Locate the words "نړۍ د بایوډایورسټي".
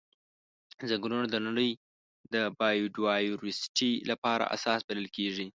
1.47-3.91